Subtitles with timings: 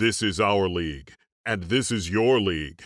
[0.00, 1.12] This is our league,
[1.44, 2.84] and this is your league.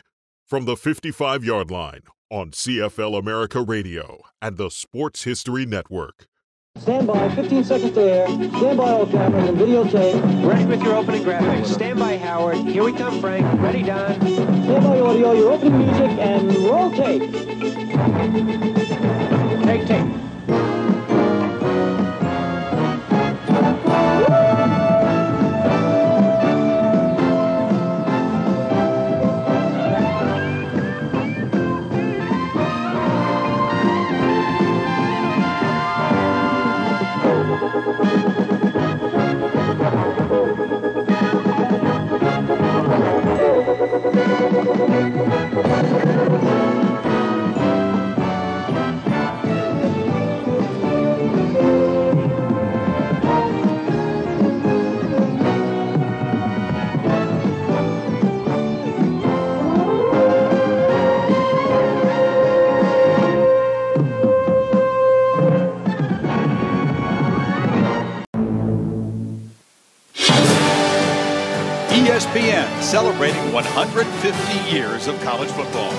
[0.48, 6.26] From the 55 yard line on CFL America Radio and the Sports History Network.
[6.76, 8.26] Stand by, 15 seconds to air.
[8.26, 10.44] Stand by all cameras and videotape.
[10.44, 11.66] Ready with your opening graphics.
[11.66, 12.56] Stand by, Howard.
[12.56, 13.62] Here we come, Frank.
[13.62, 14.20] Ready, Don.
[14.20, 17.30] Stand by audio, your opening music, and roll tape.
[19.62, 20.33] Take tape.
[72.14, 75.92] ESPN celebrating 150 years of college football.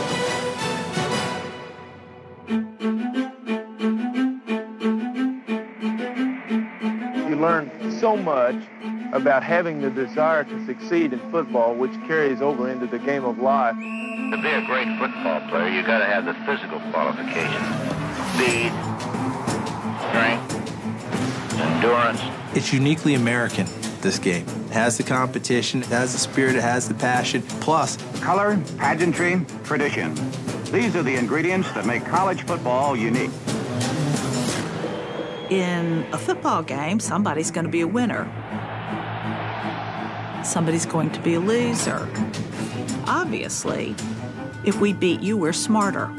[7.27, 8.55] You learn so much
[9.11, 13.39] about having the desire to succeed in football, which carries over into the game of
[13.39, 13.75] life.
[13.75, 17.67] To be a great football player, you got to have the physical qualifications:
[18.35, 18.71] speed,
[20.07, 22.21] strength, endurance.
[22.55, 23.67] It's uniquely American,
[24.05, 24.45] this game.
[24.67, 27.41] It has the competition, it has the spirit, it has the passion.
[27.59, 30.13] Plus, Color, pageantry, tradition.
[30.65, 33.31] These are the ingredients that make college football unique.
[35.49, 38.25] In a football game, somebody's going to be a winner.
[40.43, 42.07] Somebody's going to be a loser.
[43.07, 43.95] Obviously,
[44.63, 46.11] if we beat you, we're smarter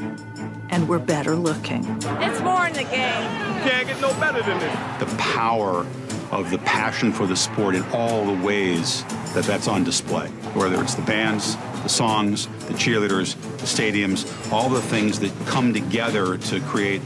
[0.69, 1.85] and we're better looking.
[2.19, 3.27] It's more in the game.
[3.63, 5.09] Can't get no better than this.
[5.09, 5.85] the power
[6.31, 10.81] of the passion for the sport in all the ways that that's on display, whether
[10.81, 16.37] it's the bands, the songs, the cheerleaders, the stadiums, all the things that come together
[16.37, 17.01] to create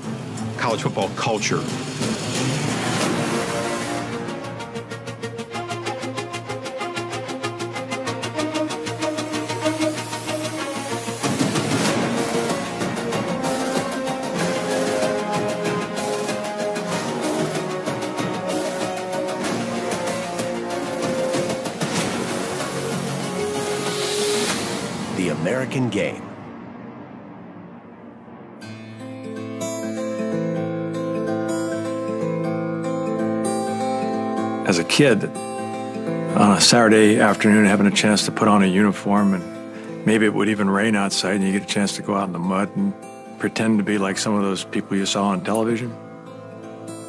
[0.58, 1.62] college football culture.
[34.92, 40.26] Kid on a Saturday afternoon having a chance to put on a uniform and maybe
[40.26, 42.40] it would even rain outside and you get a chance to go out in the
[42.40, 42.94] mud and
[43.40, 45.96] pretend to be like some of those people you saw on television.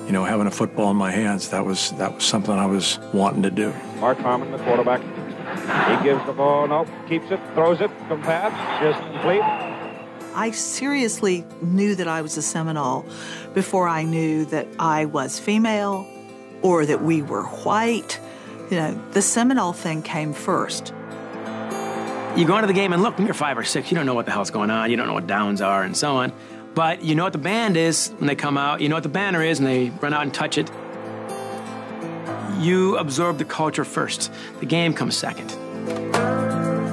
[0.06, 3.00] You know, having a football in my hands, that was that was something I was
[3.12, 3.75] wanting to do.
[3.98, 5.00] Mark Harmon, the quarterback.
[5.00, 9.42] He gives the ball, no, keeps it, throws it, come pass, just complete.
[10.34, 13.04] I seriously knew that I was a Seminole
[13.54, 16.06] before I knew that I was female
[16.62, 18.20] or that we were white.
[18.70, 20.94] You know, the Seminole thing came first.
[22.36, 24.24] You go into the game and look, you're five or six, you don't know what
[24.24, 24.90] the hell's going on.
[24.90, 26.32] You don't know what downs are and so on.
[26.74, 28.80] But you know what the band is when they come out.
[28.80, 30.70] You know what the banner is and they run out and touch it.
[32.58, 34.32] You absorb the culture first.
[34.60, 35.50] The game comes second.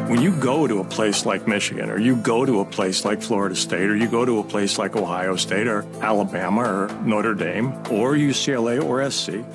[0.09, 3.21] When you go to a place like Michigan, or you go to a place like
[3.21, 7.35] Florida State, or you go to a place like Ohio State, or Alabama, or Notre
[7.35, 9.45] Dame, or UCLA, or SC,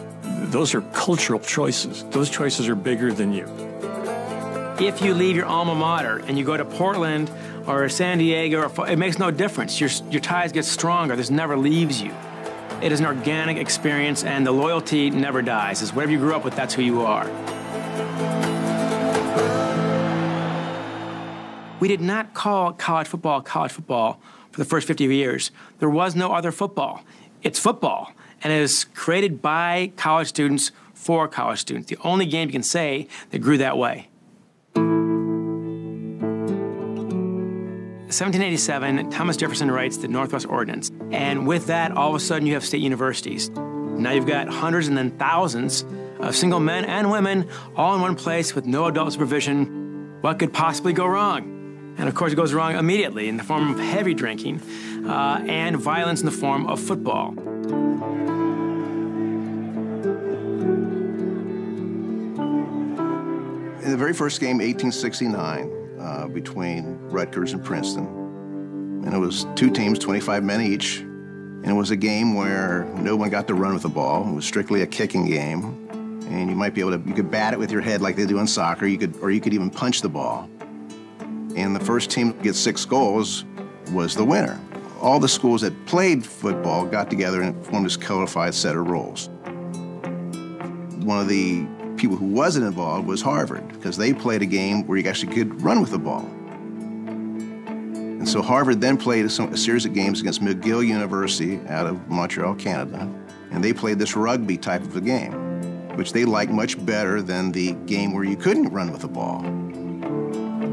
[0.52, 2.04] those are cultural choices.
[2.10, 3.48] Those choices are bigger than you.
[4.78, 7.32] If you leave your alma mater and you go to Portland
[7.66, 9.80] or San Diego, or, it makes no difference.
[9.80, 11.16] Your, your ties get stronger.
[11.16, 12.14] This never leaves you.
[12.80, 15.82] It is an organic experience, and the loyalty never dies.
[15.82, 18.53] It's whatever you grew up with, that's who you are.
[21.84, 24.18] We did not call college football college football
[24.52, 25.50] for the first 50 years.
[25.80, 27.04] There was no other football.
[27.42, 28.10] It's football,
[28.42, 31.90] and it is created by college students for college students.
[31.90, 34.08] The only game you can say that grew that way.
[38.06, 40.90] 1787, Thomas Jefferson writes the Northwest Ordinance.
[41.10, 43.50] And with that, all of a sudden, you have state universities.
[43.50, 45.84] Now you've got hundreds and then thousands
[46.18, 47.46] of single men and women
[47.76, 50.16] all in one place with no adult supervision.
[50.22, 51.53] What could possibly go wrong?
[51.96, 54.60] And of course, it goes wrong immediately in the form of heavy drinking
[55.06, 57.34] uh, and violence in the form of football.
[63.82, 68.06] In the very first game, 1869, uh, between Rutgers and Princeton,
[69.04, 73.14] and it was two teams, 25 men each, and it was a game where no
[73.14, 74.28] one got to run with the ball.
[74.28, 75.88] It was strictly a kicking game,
[76.28, 78.26] and you might be able to you could bat it with your head like they
[78.26, 78.86] do in soccer.
[78.86, 80.48] You could, or you could even punch the ball.
[81.56, 83.44] And the first team to get six goals
[83.92, 84.60] was the winner.
[85.00, 89.28] All the schools that played football got together and formed this codified set of rules.
[91.04, 91.66] One of the
[91.96, 95.62] people who wasn't involved was Harvard because they played a game where you actually could
[95.62, 96.24] run with the ball.
[98.24, 102.54] And so Harvard then played a, series of games against McGill University out of Montreal,
[102.54, 103.08] Canada,
[103.50, 105.32] and they played this rugby type of a game,
[105.96, 109.42] which they liked much better than the game where you couldn't run with the ball.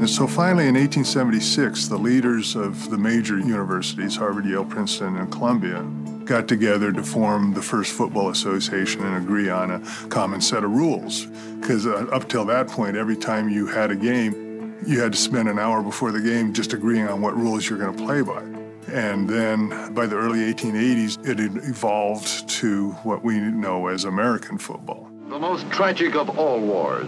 [0.02, 5.30] And so finally, in 1876, the leaders of the major universities, Harvard, Yale, Princeton, and
[5.30, 5.84] Columbia,
[6.24, 10.72] got together to form the first football association and agree on a common set of
[10.72, 11.26] rules.
[11.60, 15.18] Because uh, up till that point, every time you had a game, you had to
[15.18, 18.22] spend an hour before the game just agreeing on what rules you're going to play
[18.22, 18.42] by.
[18.92, 24.58] And then by the early 1880s, it had evolved to what we know as American
[24.58, 25.08] football.
[25.28, 27.06] The most tragic of all wars,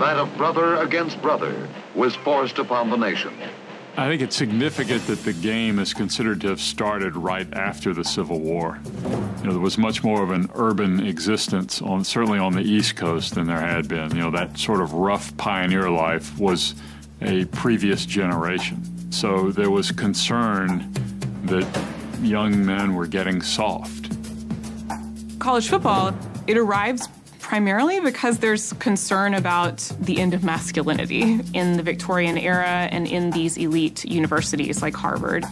[0.00, 3.32] that of brother against brother, was forced upon the nation.
[3.96, 8.04] I think it's significant that the game is considered to have started right after the
[8.04, 8.78] Civil War.
[8.84, 12.96] You know, there was much more of an urban existence on certainly on the East
[12.96, 14.14] Coast than there had been.
[14.14, 16.76] You know, that sort of rough pioneer life was
[17.20, 18.82] a previous generation.
[19.12, 20.90] So there was concern
[21.44, 21.66] that
[22.22, 24.08] young men were getting soft.
[25.40, 26.14] College football,
[26.46, 27.08] it arrives
[27.50, 33.32] primarily because there's concern about the end of masculinity in the Victorian era and in
[33.32, 35.44] these elite universities like Harvard.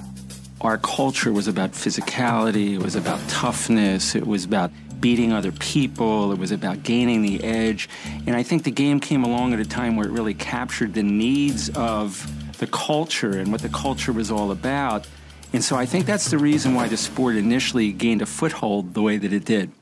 [0.60, 6.30] Our culture was about physicality, it was about toughness, it was about beating other people,
[6.30, 7.88] it was about gaining the edge.
[8.28, 11.02] And I think the game came along at a time where it really captured the
[11.02, 15.04] needs of the culture and what the culture was all about.
[15.52, 19.02] And so I think that's the reason why the sport initially gained a foothold the
[19.02, 19.72] way that it did.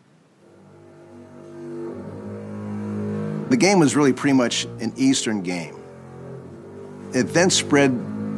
[3.48, 5.76] The game was really pretty much an Eastern game.
[7.12, 7.92] It then spread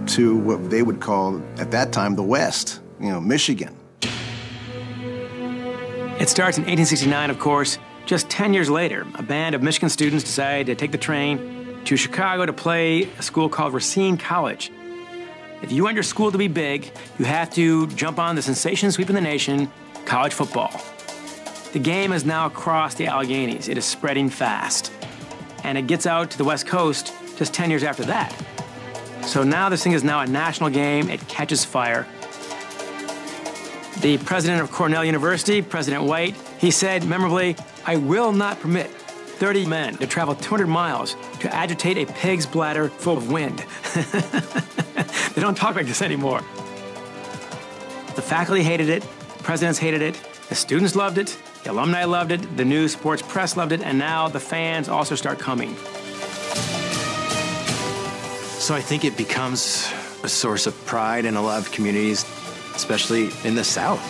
[0.09, 3.75] to what they would call, at that time, the West, you know, Michigan.
[6.21, 7.79] It starts in 1869, of course.
[8.05, 11.97] Just 10 years later, a band of Michigan students decide to take the train to
[11.97, 14.71] Chicago to play a school called Racine College.
[15.63, 18.93] If you want your school to be big, you have to jump on the sensation
[18.93, 19.71] sweeping the nation,
[20.05, 20.71] college football.
[21.73, 23.69] The game is now across the Alleghenies.
[23.69, 24.93] It is spreading fast
[25.65, 28.35] and it gets out to the West Coast just 10 years after that.
[29.23, 32.07] So now this thing is now a national game, it catches fire.
[34.01, 39.67] The president of Cornell University, President White, he said memorably, I will not permit 30
[39.67, 43.59] men to travel 200 miles to agitate a pig's bladder full of wind.
[45.35, 46.41] they don't talk like this anymore.
[48.17, 49.07] The faculty hated it,
[49.43, 50.15] presidents hated it,
[50.49, 51.39] the students loved it,
[51.69, 55.15] the alumni loved it, the news sports press loved it, and now the fans also
[55.15, 55.77] start coming.
[58.57, 59.93] So I think it becomes
[60.25, 62.25] a source of pride in a lot of communities,
[62.75, 64.01] especially in the South.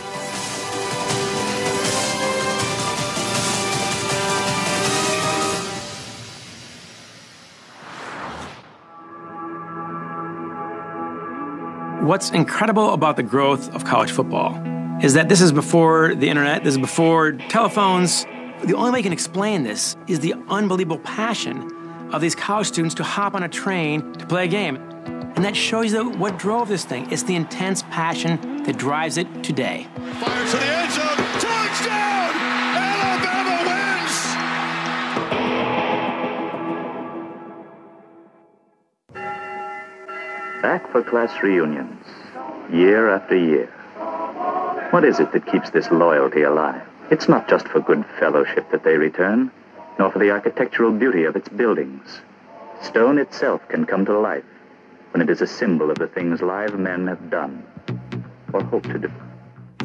[12.05, 16.65] What's incredible about the growth of college football is that this is before the internet,
[16.65, 18.25] this is before telephones.
[18.65, 22.97] The only way I can explain this is the unbelievable passion of these college students
[22.97, 24.77] to hop on a train to play a game.
[25.37, 27.09] And that shows you what drove this thing.
[27.13, 29.87] It's the intense passion that drives it today.
[29.95, 31.07] Fires to the end zone.
[31.39, 32.33] Touchdown!
[32.75, 34.23] Alabama wins!
[40.61, 42.05] Back for class reunions,
[42.73, 43.73] year after year.
[44.91, 46.81] What is it that keeps this loyalty alive?
[47.11, 49.51] It's not just for good fellowship that they return,
[49.99, 52.23] nor for the architectural beauty of its buildings.
[52.81, 54.47] Stone itself can come to life
[55.11, 57.67] when it is a symbol of the things live men have done
[58.55, 59.13] or hope to do.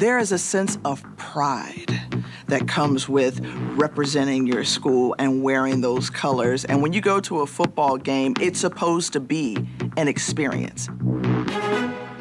[0.00, 2.00] There is a sense of pride
[2.46, 3.44] that comes with
[3.76, 6.64] representing your school and wearing those colors.
[6.64, 9.56] And when you go to a football game, it's supposed to be
[9.98, 10.88] an experience.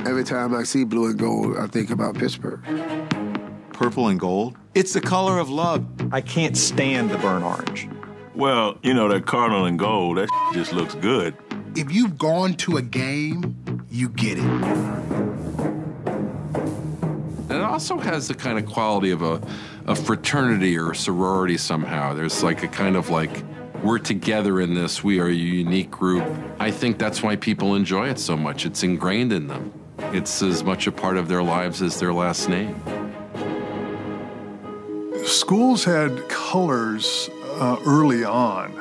[0.05, 2.62] Every time I see blue and gold, I think about Pittsburgh.
[3.72, 4.57] Purple and gold?
[4.75, 5.86] It's the color of love.
[6.12, 7.88] I can't stand the burnt orange.
[8.36, 11.36] Well, you know, that cardinal and gold, that just looks good.
[11.75, 14.43] If you've gone to a game, you get it.
[17.50, 19.41] And it also has the kind of quality of a,
[19.86, 22.13] a fraternity or a sorority somehow.
[22.13, 23.43] There's like a kind of like
[23.83, 25.03] We're together in this.
[25.03, 26.24] We are a unique group.
[26.57, 28.65] I think that's why people enjoy it so much.
[28.65, 29.74] It's ingrained in them.
[30.12, 32.81] It's as much a part of their lives as their last name.
[35.25, 37.29] Schools had colors
[37.60, 38.74] uh, early on.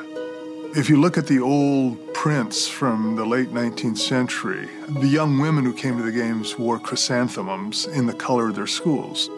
[0.75, 5.65] If you look at the old prints from the late 19th century, the young women
[5.65, 9.29] who came to the games wore chrysanthemums in the color of their schools.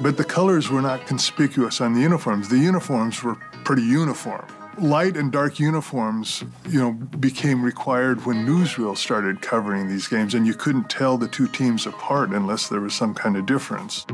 [0.00, 2.48] But the colors were not conspicuous on the uniforms.
[2.48, 4.46] The uniforms were pretty uniform.
[4.80, 10.46] Light and dark uniforms, you know, became required when newsreels started covering these games, and
[10.46, 14.06] you couldn't tell the two teams apart unless there was some kind of difference.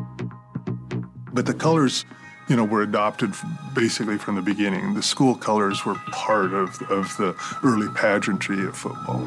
[1.33, 2.07] But the colors,
[2.49, 3.35] you know, were adopted
[3.75, 4.95] basically from the beginning.
[4.95, 9.21] The school colors were part of, of the early pageantry of football.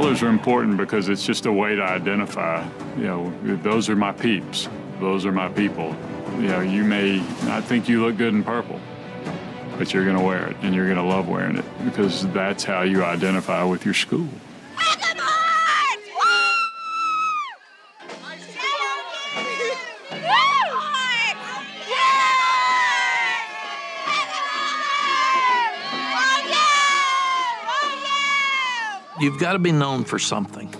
[0.00, 2.66] Colors are important because it's just a way to identify.
[2.96, 4.66] You know, those are my peeps.
[4.98, 5.94] Those are my people.
[6.36, 8.80] You know, you may not think you look good in purple,
[9.76, 12.64] but you're going to wear it and you're going to love wearing it because that's
[12.64, 14.26] how you identify with your school.
[29.30, 30.74] You've got to be known for something,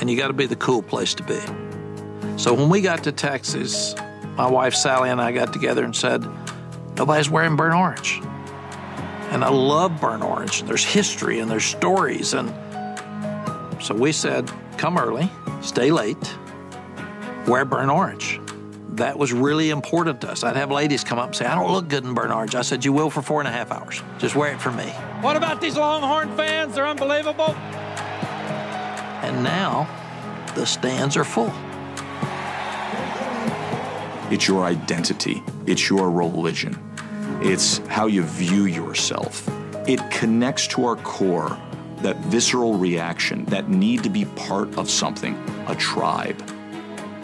[0.00, 1.38] and you got to be the cool place to be.
[2.36, 3.94] So when we got to Texas,
[4.36, 6.26] my wife Sally and I got together and said,
[6.96, 8.20] Nobody's wearing burnt orange.
[9.30, 10.64] And I love burnt orange.
[10.64, 12.34] There's history and there's stories.
[12.34, 12.52] And
[13.80, 15.30] so we said, Come early,
[15.62, 16.36] stay late,
[17.46, 18.40] wear burnt orange.
[18.94, 20.42] That was really important to us.
[20.42, 22.56] I'd have ladies come up and say, I don't look good in burnt orange.
[22.56, 24.02] I said, You will for four and a half hours.
[24.18, 24.92] Just wear it for me.
[25.24, 26.74] What about these Longhorn fans?
[26.74, 27.54] They're unbelievable.
[29.24, 29.88] And now
[30.54, 31.50] the stands are full.
[34.30, 36.78] It's your identity, it's your religion,
[37.40, 39.48] it's how you view yourself.
[39.88, 41.58] It connects to our core
[42.02, 46.36] that visceral reaction, that need to be part of something, a tribe.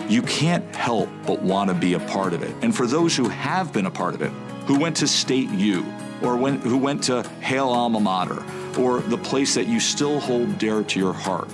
[0.09, 2.54] You can't help but want to be a part of it.
[2.62, 4.30] And for those who have been a part of it,
[4.64, 5.85] who went to State U,
[6.22, 8.42] or who went to Hale Alma Mater,
[8.78, 11.48] or the place that you still hold dear to your heart,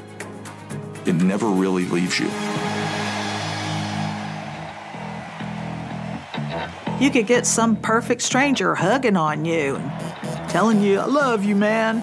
[1.04, 2.30] it never really leaves you.
[6.98, 11.54] You could get some perfect stranger hugging on you and telling you, I love you,
[11.54, 12.02] man,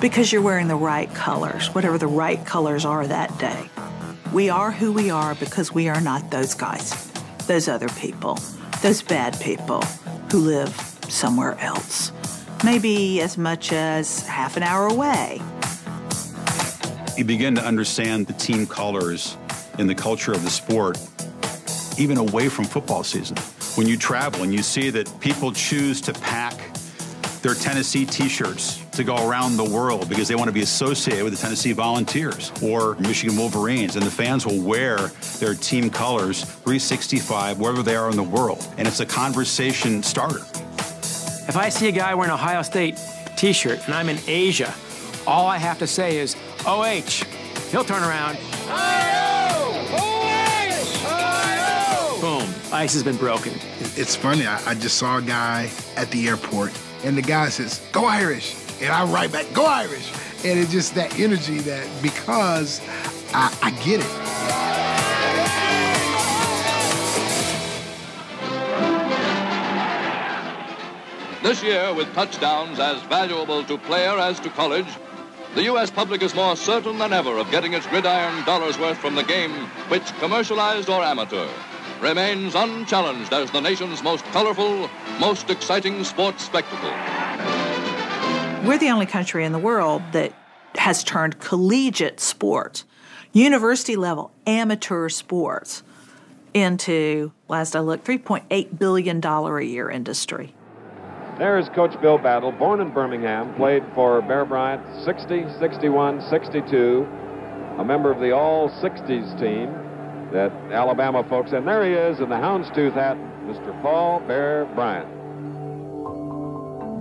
[0.00, 3.68] because you're wearing the right colors, whatever the right colors are that day.
[4.32, 7.10] We are who we are because we are not those guys,
[7.46, 8.38] those other people,
[8.82, 9.82] those bad people
[10.30, 12.12] who live somewhere else,
[12.64, 15.40] maybe as much as half an hour away.
[17.16, 19.36] You begin to understand the team colors
[19.78, 20.98] and the culture of the sport,
[21.98, 23.36] even away from football season
[23.76, 26.54] when you travel and you see that people choose to pack
[27.42, 31.34] their Tennessee t-shirts to go around the world because they want to be associated with
[31.34, 37.58] the Tennessee Volunteers or Michigan Wolverines and the fans will wear their team colors 365
[37.58, 40.42] wherever they are in the world and it's a conversation starter.
[41.50, 42.96] If I see a guy wearing an Ohio State
[43.34, 44.72] t-shirt and I'm in Asia,
[45.26, 47.24] all I have to say is OH.
[47.72, 48.36] He'll turn around.
[52.20, 52.48] Boom.
[52.72, 53.52] Ice has been broken.
[53.96, 54.46] It's funny.
[54.46, 56.70] I, I, just saw a guy at the airport,
[57.02, 60.08] and the guy says, "Go Irish," and I write back, "Go Irish,"
[60.44, 62.80] and it's just that energy that because
[63.34, 64.79] I, I get it.
[71.42, 74.86] This year, with touchdowns as valuable to player as to college,
[75.54, 75.90] the U.S.
[75.90, 79.50] public is more certain than ever of getting its gridiron dollars worth from the game,
[79.88, 81.48] which, commercialized or amateur,
[81.98, 86.90] remains unchallenged as the nation's most colorful, most exciting sports spectacle.
[88.62, 90.34] We're the only country in the world that
[90.74, 92.84] has turned collegiate sports,
[93.32, 95.82] university level amateur sports,
[96.52, 100.54] into, last I looked, $3.8 billion a year industry.
[101.40, 107.08] There's Coach Bill Battle, born in Birmingham, played for Bear Bryant 60, 61, 62,
[107.78, 109.72] a member of the All 60s team
[110.34, 113.16] that Alabama folks, and there he is in the houndstooth hat,
[113.46, 113.80] Mr.
[113.80, 115.08] Paul Bear Bryant.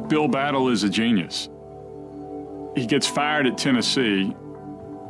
[0.08, 1.50] Bill Battle is a genius.
[2.78, 4.34] He gets fired at Tennessee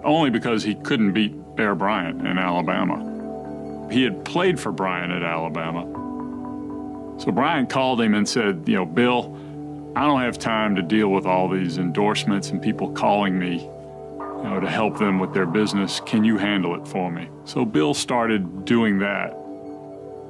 [0.04, 3.88] only because he couldn't beat Bear Bryant in Alabama.
[3.92, 5.99] He had played for Bryant at Alabama.
[7.20, 9.38] So Bryant called him and said, You know, Bill,
[9.96, 14.44] I don't have time to deal with all these endorsements and people calling me you
[14.44, 16.00] know, to help them with their business.
[16.06, 17.28] Can you handle it for me?
[17.44, 19.34] So Bill started doing that.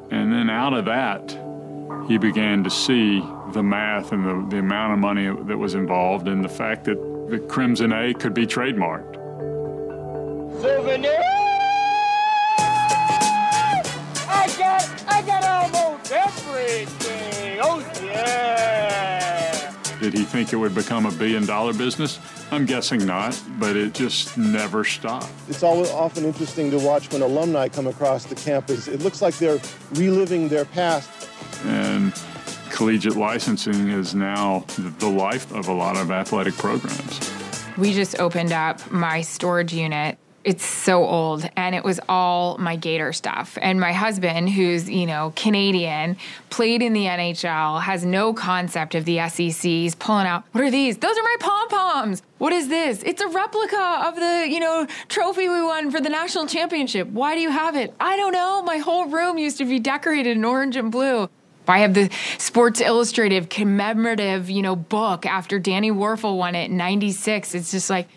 [0.09, 1.37] And then out of that,
[2.07, 3.19] he began to see
[3.53, 6.97] the math and the, the amount of money that was involved and the fact that
[7.29, 9.13] the Crimson A could be trademarked.
[10.59, 11.21] Souvenir!
[14.27, 17.59] I got, I got almost everything.
[17.61, 19.75] Oh, yeah.
[19.99, 22.19] Did he think it would become a billion dollar business?
[22.51, 25.29] I'm guessing not, but it just never stopped.
[25.49, 28.87] It's always often interesting to watch when alumni come across the campus.
[28.87, 29.59] It looks like they're
[29.93, 31.09] reliving their past.
[31.65, 32.13] And
[32.69, 37.19] collegiate licensing is now the life of a lot of athletic programs.
[37.77, 42.75] We just opened up my storage unit it's so old and it was all my
[42.75, 43.57] gator stuff.
[43.61, 46.17] And my husband who's you know canadian
[46.49, 50.71] played in the nhl has no concept of the sec he's pulling out what are
[50.71, 50.97] these?
[50.97, 52.21] Those are my pom-poms.
[52.37, 53.03] What is this?
[53.03, 57.07] It's a replica of the you know trophy we won for the national championship.
[57.07, 57.93] Why do you have it?
[57.99, 58.61] I don't know.
[58.63, 61.29] My whole room used to be decorated in orange and blue.
[61.69, 66.77] I have the Sports Illustrated commemorative, you know, book after Danny Wuerffel won it in
[66.77, 67.53] 96.
[67.53, 68.07] It's just like,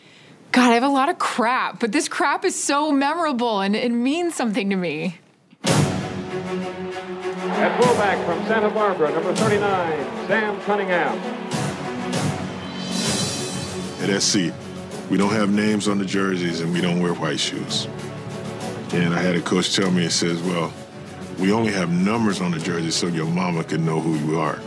[0.53, 3.91] God, I have a lot of crap, but this crap is so memorable and it
[3.91, 5.17] means something to me.
[5.65, 5.83] At
[7.83, 11.19] fullback from Santa Barbara, number 39, Sam Cunningham.
[14.03, 14.53] At SC,
[15.11, 17.89] we don't have names on the jerseys and we don't wear white shoes.
[18.93, 20.71] And I had a coach tell me, it says, well,
[21.39, 24.57] we only have numbers on the jersey so your mama can know who you are.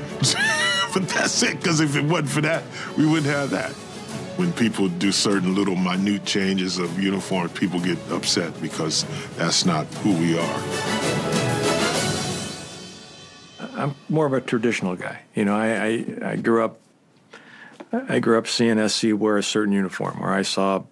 [0.96, 2.64] but that's it, because if it wasn't for that,
[2.98, 3.72] we wouldn't have that
[4.38, 9.06] when people do certain little minute changes of uniform, people get upset because
[9.38, 10.64] that's not who we are.
[13.78, 15.22] I'm more of a traditional guy.
[15.36, 16.80] You know, I, I, I grew up
[18.10, 20.84] I grew up seeing SC wear a certain uniform, or I saw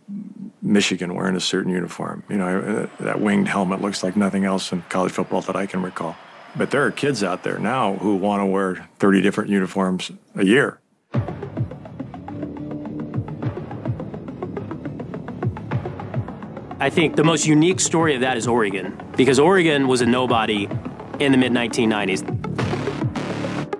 [0.61, 2.23] Michigan wearing a certain uniform.
[2.29, 2.59] You know,
[2.99, 6.15] uh, that winged helmet looks like nothing else in college football that I can recall.
[6.55, 10.45] But there are kids out there now who want to wear 30 different uniforms a
[10.45, 10.79] year.
[16.83, 20.67] I think the most unique story of that is Oregon, because Oregon was a nobody
[21.17, 22.27] in the mid 1990s.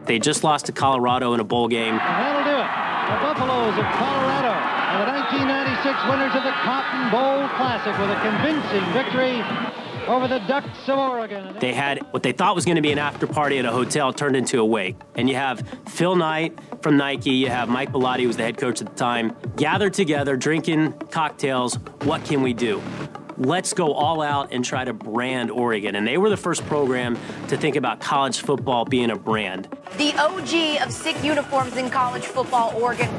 [0.05, 1.97] They just lost to Colorado in a bowl game.
[1.97, 2.63] That'll do it.
[2.63, 8.15] The Buffaloes of Colorado are the 1996 winners of the Cotton Bowl Classic with a
[8.23, 9.43] convincing victory
[10.07, 11.55] over the Ducks of Oregon.
[11.59, 14.13] They had what they thought was going to be an after party at a hotel
[14.13, 14.95] turned into a wake.
[15.15, 18.57] And you have Phil Knight from Nike, you have Mike Bellotti, who was the head
[18.57, 21.75] coach at the time, gathered together, drinking cocktails.
[22.03, 22.81] What can we do?
[23.37, 25.95] Let's go all out and try to brand Oregon.
[25.95, 29.67] And they were the first program to think about college football being a brand.
[29.97, 33.09] The OG of sick uniforms in college football, Oregon.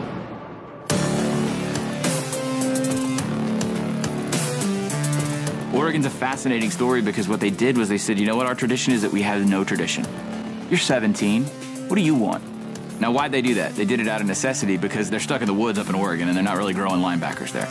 [5.74, 8.54] Oregon's a fascinating story because what they did was they said, you know what our
[8.54, 10.06] tradition is that we have no tradition.
[10.70, 11.44] You're 17.
[11.88, 12.44] What do you want?
[13.00, 13.74] Now, why'd they do that?
[13.74, 16.28] They did it out of necessity because they're stuck in the woods up in Oregon
[16.28, 17.66] and they're not really growing linebackers there.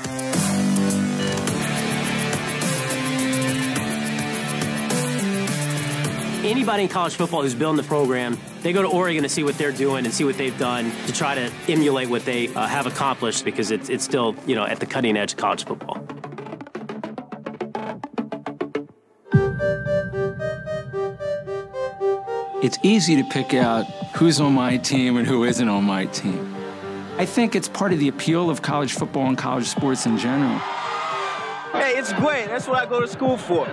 [6.45, 9.57] Anybody in college football who's building the program, they go to Oregon to see what
[9.57, 12.85] they're doing and see what they've done to try to emulate what they uh, have
[12.85, 16.05] accomplished because it's, it's still, you know, at the cutting edge of college football.
[22.63, 26.55] It's easy to pick out who's on my team and who isn't on my team.
[27.17, 30.57] I think it's part of the appeal of college football and college sports in general.
[31.73, 32.47] Hey, it's great.
[32.47, 33.65] That's what I go to school for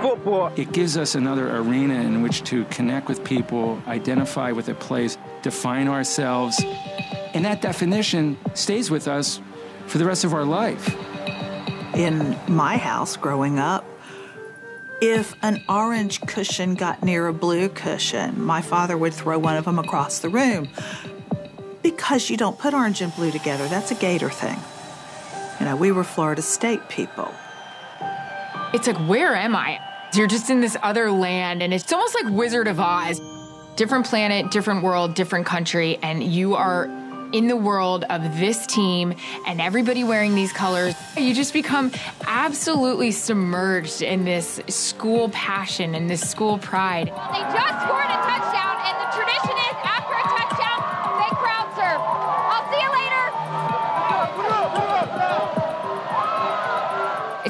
[0.00, 0.52] football.
[0.54, 5.18] It gives us another arena in which to connect with people, identify with a place,
[5.42, 6.62] define ourselves,
[7.34, 9.40] and that definition stays with us
[9.88, 10.96] for the rest of our life.
[11.96, 13.84] In my house growing up,
[15.00, 19.64] if an orange cushion got near a blue cushion, my father would throw one of
[19.64, 20.68] them across the room.
[21.82, 24.58] Because you don't put orange and blue together, that's a Gator thing.
[25.60, 27.32] You know, we were Florida State people.
[28.72, 29.78] It's like, where am I?
[30.14, 33.20] You're just in this other land, and it's almost like Wizard of Oz.
[33.76, 36.86] Different planet, different world, different country, and you are
[37.32, 39.14] in the world of this team
[39.46, 41.92] and everybody wearing these colors, you just become
[42.26, 47.06] absolutely submerged in this school passion and this school pride.
[47.06, 48.65] They just scored a touchdown,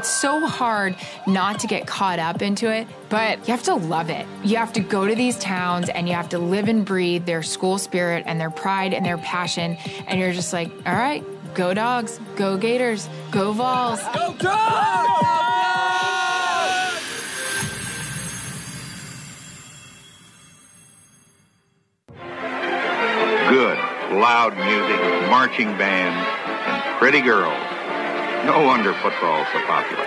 [0.07, 0.95] It's so hard
[1.27, 4.25] not to get caught up into it, but you have to love it.
[4.45, 7.42] You have to go to these towns and you have to live and breathe their
[7.42, 9.77] school spirit and their pride and their passion.
[10.07, 14.01] And you're just like, all right, go dogs, go Gators, go Vols.
[14.14, 15.25] Go dogs!
[23.49, 23.79] Good,
[24.21, 27.65] loud music, marching band, and pretty girls.
[28.44, 30.07] No wonder football's so popular.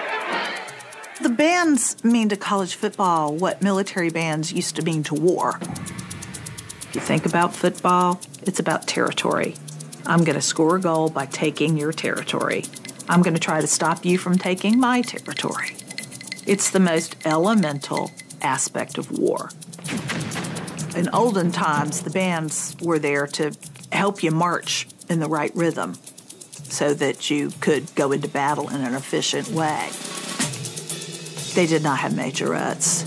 [1.21, 5.59] The bands mean to college football what military bands used to mean to war.
[5.61, 9.55] If you think about football, it's about territory.
[10.05, 12.63] I'm going to score a goal by taking your territory.
[13.09, 15.75] I'm going to try to stop you from taking my territory.
[16.45, 18.11] It's the most elemental
[18.41, 19.49] aspect of war.
[20.95, 23.51] In olden times, the bands were there to
[23.91, 25.95] help you march in the right rhythm
[26.69, 29.89] so that you could go into battle in an efficient way.
[31.55, 33.05] They did not have majorettes.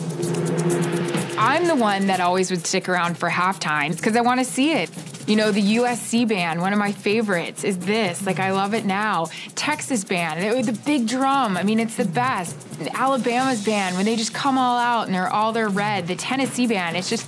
[1.38, 4.72] I'm the one that always would stick around for halftime because I want to see
[4.72, 4.90] it.
[5.26, 8.26] You know, the USC band, one of my favorites, is this.
[8.26, 9.26] Like, I love it now.
[9.54, 11.56] Texas band, the big drum.
[11.56, 12.56] I mean, it's the best.
[12.94, 16.08] Alabama's band, when they just come all out and they're all their red.
[16.08, 17.26] The Tennessee band, it's just.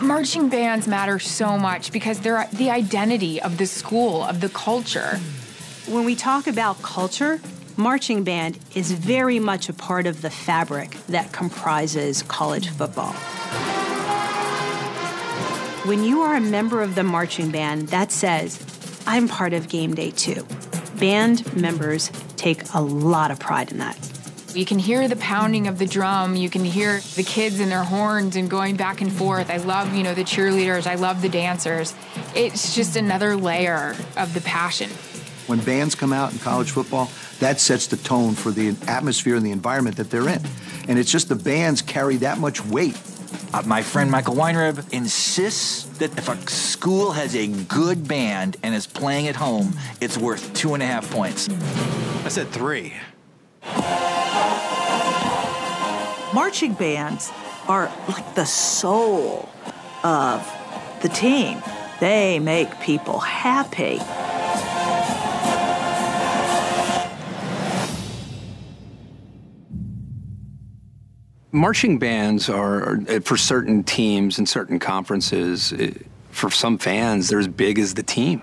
[0.00, 5.20] Marching bands matter so much because they're the identity of the school, of the culture.
[5.86, 7.40] When we talk about culture,
[7.76, 13.12] marching band is very much a part of the fabric that comprises college football.
[15.84, 18.64] When you are a member of the marching band, that says,
[19.06, 20.46] I'm part of game day too.
[20.98, 23.98] Band members take a lot of pride in that.
[24.54, 26.34] You can hear the pounding of the drum.
[26.34, 29.50] You can hear the kids and their horns and going back and forth.
[29.50, 30.86] I love, you know, the cheerleaders.
[30.86, 31.94] I love the dancers.
[32.34, 34.90] It's just another layer of the passion.
[35.46, 39.44] When bands come out in college football, that sets the tone for the atmosphere and
[39.44, 40.40] the environment that they're in.
[40.88, 42.98] And it's just the bands carry that much weight.
[43.52, 48.74] Uh, my friend Michael Weinreb insists that if a school has a good band and
[48.74, 51.48] is playing at home, it's worth two and a half points.
[52.24, 52.94] I said three.
[56.34, 57.30] Marching bands
[57.68, 59.48] are like the soul
[60.02, 60.50] of
[61.02, 61.62] the team.
[62.00, 64.00] They make people happy.
[71.54, 75.92] Marching bands are, eh, for certain teams and certain conferences, eh,
[76.30, 78.42] for some fans, they're as big as the team.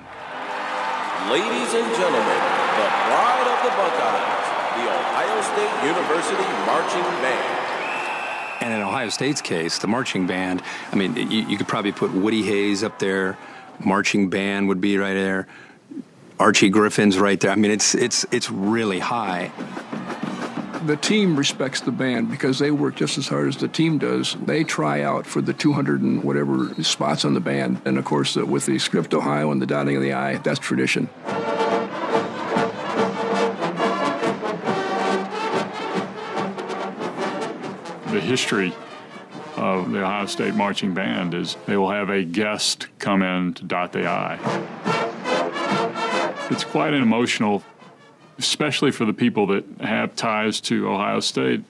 [1.29, 2.39] Ladies and gentlemen,
[2.79, 4.47] the pride of the Buckeyes,
[4.79, 7.57] the Ohio State University Marching Band.
[8.61, 12.11] And in Ohio State's case, the marching band, I mean, you, you could probably put
[12.11, 13.37] Woody Hayes up there,
[13.83, 15.47] marching band would be right there,
[16.39, 17.51] Archie Griffin's right there.
[17.51, 19.51] I mean, it's, it's, it's really high
[20.85, 24.35] the team respects the band because they work just as hard as the team does.
[24.45, 27.81] They try out for the 200 and whatever spots on the band.
[27.85, 31.09] And of course, with the Script Ohio and the dotting of the I, that's tradition.
[38.11, 38.73] The history
[39.55, 43.63] of the Ohio State Marching Band is they will have a guest come in to
[43.63, 44.39] dot the I.
[46.49, 47.63] It's quite an emotional
[48.41, 51.63] especially for the people that have ties to Ohio State,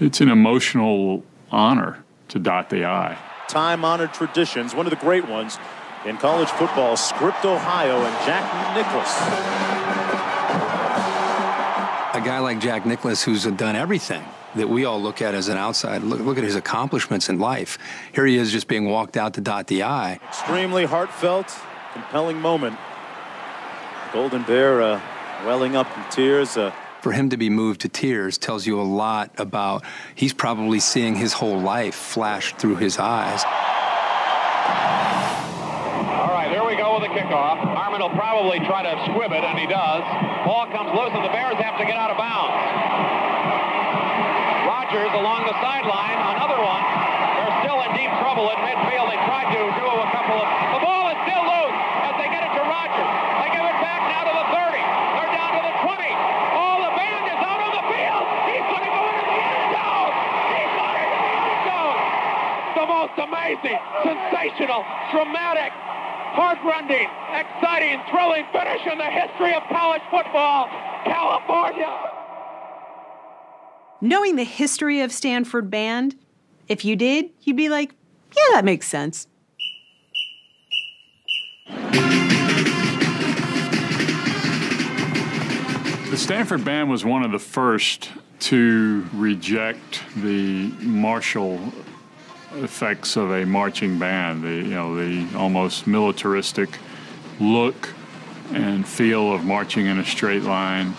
[0.00, 3.16] it's an emotional honor to dot the I.
[3.46, 5.56] Time honored traditions, one of the great ones
[6.04, 8.44] in college football, Script Ohio and Jack
[8.74, 9.20] Nicklaus.
[12.12, 14.24] A guy like Jack Nicklaus, who's done everything
[14.56, 16.02] that we all look at as an outside.
[16.02, 17.78] Look, look at his accomplishments in life.
[18.12, 20.18] Here he is just being walked out to dot the I.
[20.28, 21.56] Extremely heartfelt,
[21.92, 22.76] compelling moment.
[24.12, 25.00] Golden Bear uh,
[25.44, 26.56] welling up in tears.
[26.56, 26.72] Uh,
[27.02, 31.14] for him to be moved to tears tells you a lot about he's probably seeing
[31.14, 33.42] his whole life flash through his eyes.
[36.20, 37.56] All right, here we go with the kickoff.
[37.56, 40.04] Harmon will probably try to squib it, and he does.
[40.44, 42.52] Ball comes loose, and the Bears have to get out of bounds.
[44.68, 46.82] Rodgers along the sideline, another one.
[47.40, 49.08] They're still in deep trouble at midfield.
[49.08, 50.46] They tried to do a couple of.
[50.76, 53.10] The ball is still loose as they get it to Rodgers.
[53.40, 54.80] They give it back now to the 30.
[54.80, 56.10] They're down to the 20.
[56.58, 58.24] Oh, the band is out on the field.
[58.50, 60.12] He's going to go into the end zone.
[60.52, 61.98] He's going into the end zone.
[62.76, 63.14] The most
[63.60, 65.72] amazing, sensational, dramatic,
[66.32, 70.68] heartrending, exciting, thrilling finish in the history of college football.
[71.04, 72.10] California.
[74.00, 76.16] Knowing the history of Stanford Band,
[76.68, 77.94] if you did, you'd be like,
[78.36, 79.26] yeah, that makes sense.
[86.10, 91.72] The Stanford Band was one of the first to reject the martial
[92.54, 94.42] effects of a marching band.
[94.42, 96.70] The you know the almost militaristic
[97.38, 97.90] look
[98.52, 100.94] and feel of marching in a straight line.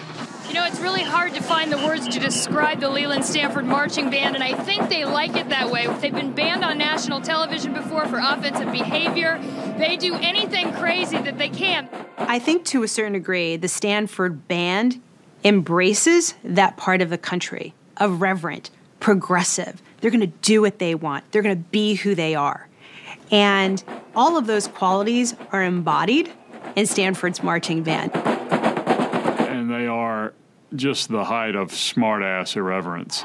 [0.47, 4.09] You know, it's really hard to find the words to describe the Leland Stanford Marching
[4.09, 5.87] Band, and I think they like it that way.
[6.01, 9.39] They've been banned on national television before for offensive behavior.
[9.77, 11.87] They do anything crazy that they can.
[12.17, 15.01] I think to a certain degree, the Stanford Band
[15.45, 19.81] embraces that part of the country reverent, progressive.
[20.01, 22.67] They're going to do what they want, they're going to be who they are.
[23.31, 23.81] And
[24.15, 26.33] all of those qualities are embodied
[26.75, 28.13] in Stanford's marching band.
[28.15, 30.33] And they are
[30.75, 33.23] just the height of smartass irreverence.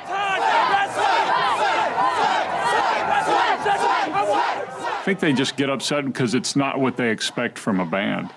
[4.98, 8.30] I think they just get upset because it's not what they expect from a band.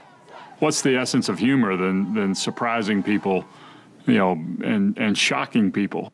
[0.60, 3.44] What's the essence of humor than, than surprising people,
[4.06, 6.12] you know, and, and shocking people?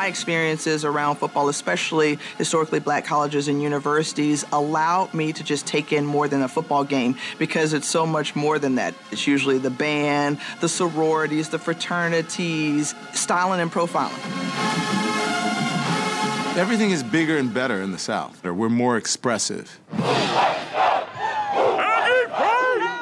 [0.00, 5.92] My experiences around football, especially historically black colleges and universities, allowed me to just take
[5.92, 8.94] in more than a football game because it's so much more than that.
[9.12, 14.16] It's usually the band, the sororities, the fraternities, styling and profiling.
[16.56, 18.42] Everything is bigger and better in the South.
[18.42, 19.78] We're more expressive.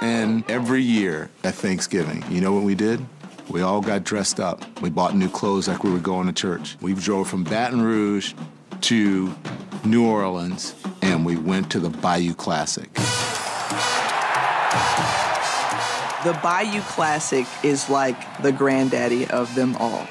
[0.01, 3.07] And every year at Thanksgiving, you know what we did?
[3.51, 4.63] We all got dressed up.
[4.83, 6.77] We bought new clothes like we were going to church.
[6.83, 8.35] We drove from Baton Rouge
[8.83, 9.35] to
[9.85, 12.93] New Orleans and we went to the Bayou Classic.
[16.25, 20.07] The Bayou Classic is like the granddaddy of them all.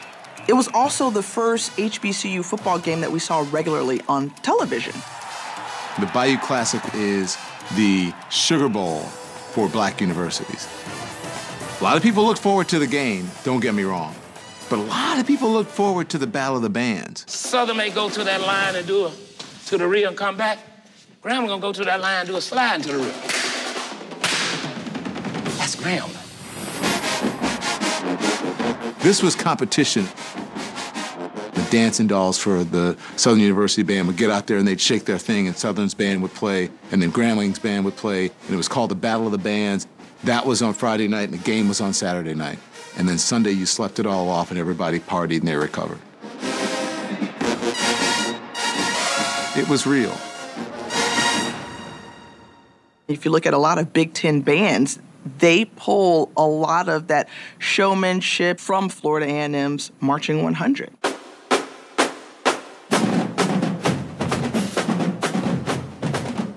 [0.48, 4.94] It was also the first HBCU football game that we saw regularly on television.
[6.00, 7.38] The Bayou Classic is
[7.76, 10.68] the Sugar Bowl for black universities.
[11.80, 14.16] A lot of people look forward to the game, don't get me wrong.
[14.68, 17.24] But a lot of people look forward to the Battle of the Bands.
[17.32, 19.12] Southern may go to that line and do a
[19.68, 20.58] to the rear and come back.
[21.22, 23.14] Graham gonna go to that line and do a slide into the rear.
[25.58, 26.10] That's Graham.
[29.02, 30.08] This was competition.
[31.54, 35.06] The dancing dolls for the Southern University band would get out there and they'd shake
[35.06, 38.58] their thing, and Southern's band would play, and then Grambling's band would play, and it
[38.58, 39.86] was called the Battle of the Bands.
[40.24, 42.60] That was on Friday night, and the game was on Saturday night.
[42.98, 46.00] And then Sunday, you slept it all off, and everybody partied and they recovered.
[49.56, 50.16] It was real.
[53.08, 55.00] If you look at a lot of Big Ten bands,
[55.40, 60.92] they pull a lot of that showmanship from Florida A&M's Marching 100.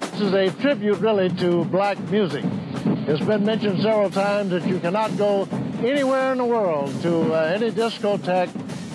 [0.00, 2.44] This is a tribute, really, to black music.
[3.10, 5.48] It's been mentioned several times that you cannot go
[5.80, 8.54] anywhere in the world to uh, any discotheque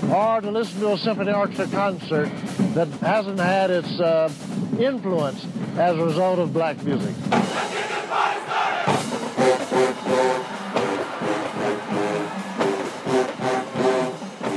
[0.10, 2.32] or to listen to a symphony orchestra concert
[2.76, 4.32] that hasn't had its uh,
[4.80, 5.46] influence
[5.78, 7.14] as a result of black music.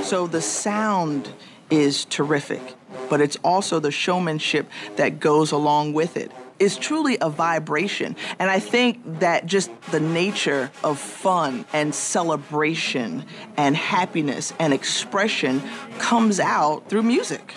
[0.04, 1.30] So the sound
[1.68, 2.62] is terrific,
[3.10, 8.16] but it's also the showmanship that goes along with it is truly a vibration.
[8.38, 13.24] And I think that just the nature of fun and celebration
[13.56, 15.62] and happiness and expression
[15.98, 17.54] comes out through music.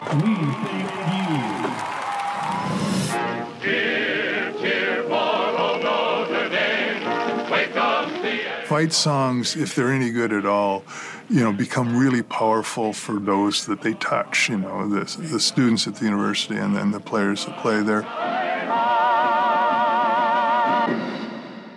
[0.00, 0.81] Mm.
[8.72, 10.82] Fight songs, if they're any good at all,
[11.28, 15.86] you know, become really powerful for those that they touch, you know, the, the students
[15.86, 18.00] at the university and then the players that play there.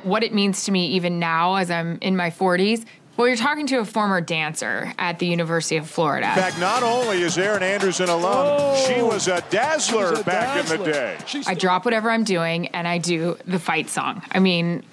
[0.04, 2.86] What it means to me even now as I'm in my 40s
[3.18, 6.28] well, you're talking to a former dancer at the University of Florida.
[6.28, 10.20] In fact, not only is Erin Andrews an alum, oh, she was a dazzler was
[10.20, 10.76] a back dazzler.
[10.76, 11.18] in the day.
[11.48, 14.22] I drop whatever I'm doing and I do the fight song.
[14.32, 14.84] I mean,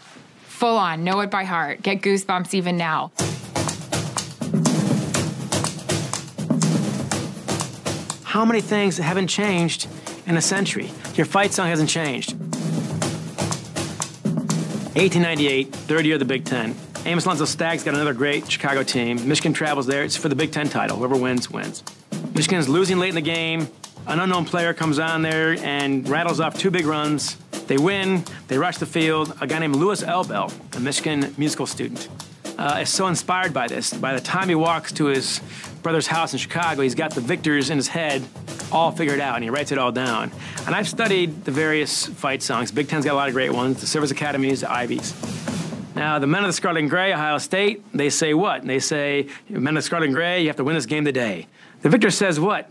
[0.63, 3.11] full on, know it by heart, get goosebumps even now.
[8.23, 9.89] How many things haven't changed
[10.25, 10.93] in a century?
[11.17, 12.35] Your fight song hasn't changed.
[14.95, 16.77] 1898, third year of the Big Ten.
[17.07, 19.27] Amos Alonzo Stagg's got another great Chicago team.
[19.27, 20.05] Michigan travels there.
[20.05, 20.97] It's for the Big Ten title.
[20.97, 21.83] Whoever wins, wins.
[22.37, 23.67] Michigan's losing late in the game.
[24.07, 27.37] An unknown player comes on there and rattles off two big runs.
[27.73, 28.23] They win.
[28.49, 29.35] They rush the field.
[29.41, 32.07] A guy named Louis Elbel, a Michigan musical student,
[32.59, 33.95] uh, is so inspired by this.
[33.95, 35.41] By the time he walks to his
[35.83, 38.23] brother's house in Chicago, he's got the victors in his head
[38.71, 40.31] all figured out, and he writes it all down.
[40.67, 42.71] And I've studied the various fight songs.
[42.71, 43.81] Big Ten's got a lot of great ones.
[43.81, 45.15] The Service Academies, the Ivies.
[45.95, 48.67] Now, the men of the Scarlet and Gray, Ohio State, they say what?
[48.67, 51.47] They say, men of the Scarlet and Gray, you have to win this game today.
[51.81, 52.69] The victor says what?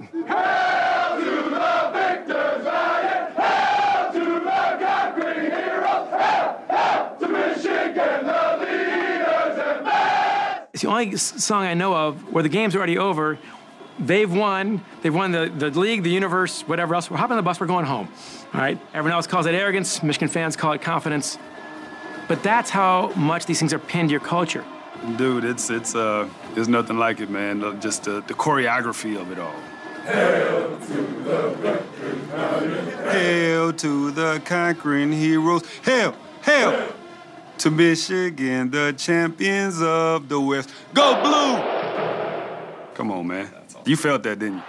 [10.81, 13.37] It's the only song I know of where the game's already over.
[13.99, 14.83] They've won.
[15.03, 17.11] They've won the, the league, the universe, whatever else.
[17.11, 17.59] We're hopping on the bus.
[17.59, 18.09] We're going home.
[18.51, 18.79] All right.
[18.91, 20.01] Everyone else calls it arrogance.
[20.01, 21.37] Michigan fans call it confidence.
[22.27, 24.65] But that's how much these things are pinned to your culture.
[25.17, 27.79] Dude, it's it's uh, there's nothing like it, man.
[27.79, 29.53] Just the, the choreography of it all.
[30.07, 35.61] Hail to the Hail to the conquering heroes.
[35.83, 36.91] Hail, hail
[37.61, 40.71] to Michigan, the champions of the West.
[40.95, 41.61] Go blue!
[42.95, 43.53] Come on, man.
[43.85, 44.63] You felt that, didn't you?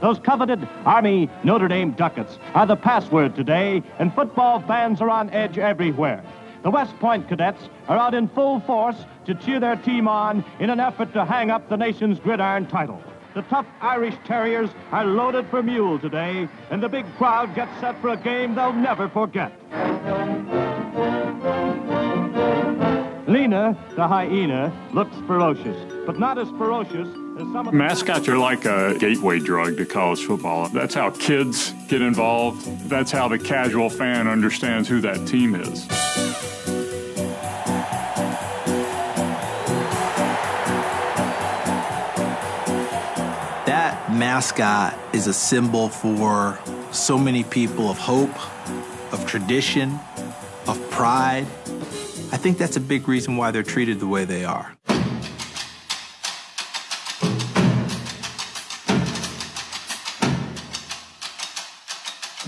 [0.00, 5.30] Those coveted Army Notre Dame Ducats are the password today, and football fans are on
[5.30, 6.24] edge everywhere.
[6.64, 10.68] The West Point cadets are out in full force to cheer their team on in
[10.68, 13.00] an effort to hang up the nation's gridiron title.
[13.36, 18.00] The tough Irish Terriers are loaded for mule today, and the big crowd gets set
[18.00, 19.52] for a game they'll never forget.
[23.28, 27.74] Lena, the hyena, looks ferocious, but not as ferocious as some of.
[27.74, 30.70] Mascots are like a gateway drug to college football.
[30.70, 32.88] That's how kids get involved.
[32.88, 35.86] That's how the casual fan understands who that team is.
[44.16, 46.58] Mascot is a symbol for
[46.90, 48.34] so many people of hope,
[49.12, 49.98] of tradition,
[50.66, 51.46] of pride.
[52.32, 54.72] I think that's a big reason why they're treated the way they are.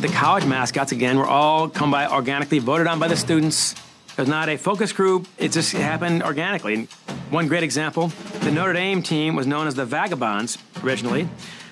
[0.01, 3.73] The college mascots, again, were all come by organically, voted on by the students.
[3.73, 5.29] It was not a focus group.
[5.37, 6.89] It just happened organically.
[7.31, 8.09] One great example,
[8.41, 11.29] the Notre Dame team was known as the Vagabonds originally,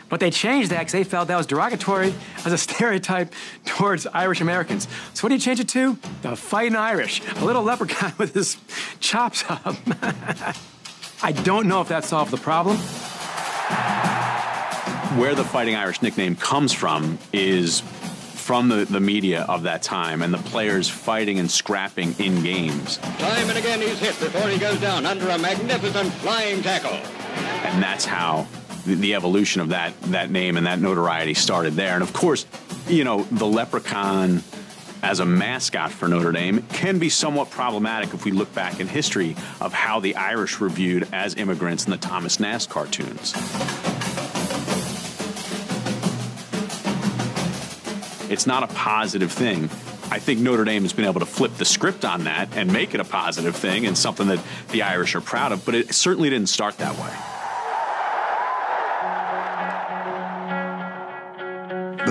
[0.08, 2.14] but they changed that because they felt that was derogatory
[2.44, 3.32] as a stereotype
[3.64, 4.88] towards Irish Americans.
[5.14, 5.98] So what do you change it to?
[6.22, 7.22] The Fighting Irish.
[7.36, 8.56] A little leprechaun with his
[9.00, 9.76] chops up.
[11.22, 12.76] I don't know if that solved the problem.
[15.18, 17.80] Where the Fighting Irish nickname comes from is
[18.46, 22.98] from the, the media of that time and the players fighting and scrapping in games.
[22.98, 26.92] Time and again he's hit before he goes down under a magnificent flying tackle.
[26.92, 28.46] And that's how
[28.86, 31.94] the, evolution of that, that name and that notoriety started there.
[31.94, 32.46] And of course,
[32.88, 34.42] you know, the leprechaun
[35.02, 38.88] as a mascot for Notre Dame can be somewhat problematic if we look back in
[38.88, 43.32] history of how the Irish were viewed as immigrants in the Thomas Nast cartoons.
[48.28, 49.64] It's not a positive thing.
[50.10, 52.94] I think Notre Dame has been able to flip the script on that and make
[52.94, 56.30] it a positive thing and something that the Irish are proud of, but it certainly
[56.30, 57.35] didn't start that way.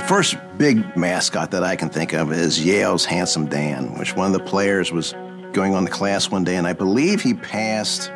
[0.07, 4.33] First big mascot that I can think of is Yale's Handsome Dan, which one of
[4.33, 5.13] the players was
[5.51, 8.11] going on the class one day, and I believe he passed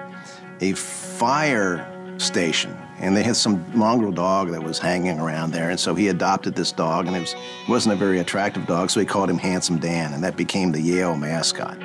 [0.62, 1.84] a fire
[2.20, 6.10] station, and they had some mongrel dog that was hanging around there, and so he
[6.10, 7.36] adopted this dog, and it was,
[7.68, 10.82] wasn't a very attractive dog, so he called him Handsome Dan, and that became the
[10.82, 11.80] Yale mascot.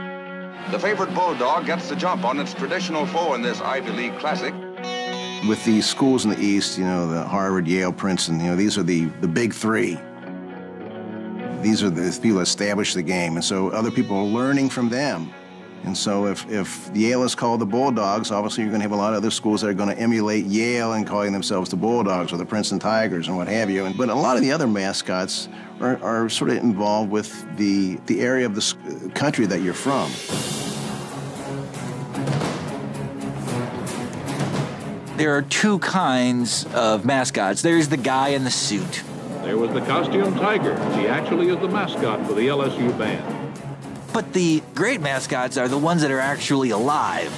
[0.70, 4.54] The favorite bulldog gets the jump on its traditional foe in this Ivy League Classic.
[5.48, 8.78] With the schools in the East, you know, the Harvard, Yale, Princeton, you know, these
[8.78, 9.98] are the, the big three.
[11.60, 14.88] These are the people that established the game, and so other people are learning from
[14.88, 15.32] them.
[15.84, 18.96] And so if, if Yale is called the Bulldogs, obviously you're going to have a
[18.96, 22.32] lot of other schools that are going to emulate Yale and calling themselves the Bulldogs
[22.32, 23.84] or the Princeton Tigers and what have you.
[23.84, 27.96] And, but a lot of the other mascots are, are sort of involved with the,
[28.06, 30.10] the area of the country that you're from.
[35.16, 37.62] There are two kinds of mascots.
[37.62, 39.04] There's the guy in the suit.
[39.42, 40.74] There was the costume tiger.
[40.96, 43.60] He actually is the mascot for the LSU band.
[44.12, 47.30] But the great mascots are the ones that are actually alive.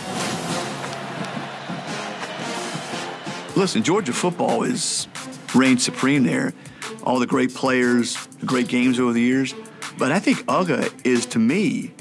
[3.57, 5.07] Listen, Georgia football is
[5.55, 6.55] reigned supreme there.
[7.03, 9.55] All the great players, the great games over the years.
[9.99, 11.93] But I think Uga is, to me,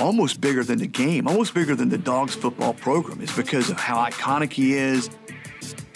[0.00, 3.20] almost bigger than the game, almost bigger than the Dogs football program.
[3.20, 5.10] is because of how iconic he is.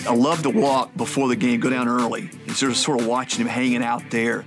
[0.07, 3.07] I love to walk before the game, go down early, and sort of, sort of
[3.07, 4.44] watching him hanging out there.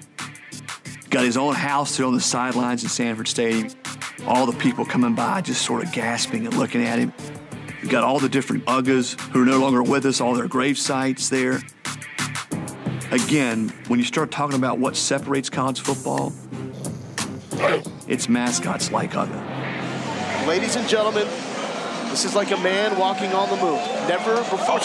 [1.10, 3.70] Got his own house there on the sidelines in Sanford Stadium.
[4.26, 7.14] All the people coming by just sort of gasping and looking at him.
[7.82, 10.78] You got all the different Ugas who are no longer with us, all their grave
[10.78, 11.62] sites there.
[13.12, 16.32] Again, when you start talking about what separates college football,
[18.10, 20.48] it's mascots like Uga.
[20.48, 21.28] Ladies and gentlemen,
[22.10, 23.78] this is like a man walking on the moon.
[24.10, 24.60] Never before.
[24.60, 24.80] Oh,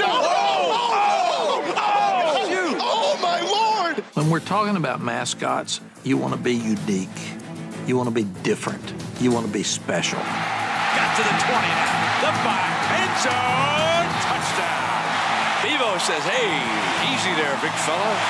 [0.77, 4.05] oh, oh, oh, my lord!
[4.15, 7.09] When we're talking about mascots, you want to be unique.
[7.87, 8.93] You want to be different.
[9.21, 10.19] You want to be special.
[10.19, 12.21] Got to the 20 now.
[12.21, 14.05] The back end zone.
[14.21, 14.85] Touchdown.
[15.65, 16.61] Bevo says, hey,
[17.09, 18.21] easy there, big fella.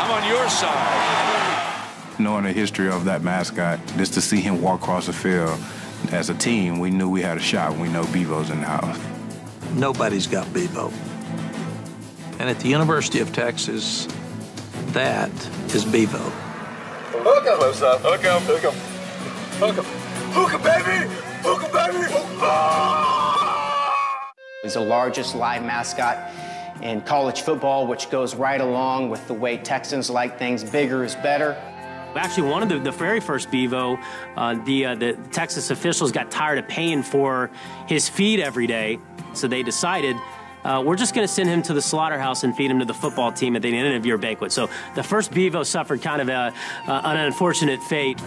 [0.00, 1.47] I'm on your side.
[2.18, 5.56] Knowing the history of that mascot, just to see him walk across the field
[6.10, 7.76] as a team, we knew we had a shot.
[7.76, 8.98] We know Bevo's in the house.
[9.74, 10.92] Nobody's got Bevo.
[12.40, 14.08] And at the University of Texas,
[14.88, 15.30] that
[15.74, 16.18] is Bevo.
[16.18, 17.56] Hook him.
[17.56, 18.00] Close up.
[18.00, 18.40] Hook him.
[18.42, 18.74] Hook him.
[19.58, 19.84] Hook him.
[20.32, 21.14] Hook him, baby.
[21.42, 21.98] Hook him, baby.
[24.62, 26.18] He's the largest live mascot
[26.82, 30.64] in college football, which goes right along with the way Texans like things.
[30.64, 31.56] Bigger is better.
[32.16, 33.98] Actually, one of the, the very first Bevo,
[34.36, 37.50] uh, the, uh, the Texas officials got tired of paying for
[37.86, 38.98] his feed every day,
[39.34, 40.16] so they decided
[40.64, 42.94] uh, we're just going to send him to the slaughterhouse and feed him to the
[42.94, 44.52] football team at the end of your banquet.
[44.52, 46.52] So the first Bevo suffered kind of a,
[46.86, 48.20] an unfortunate fate.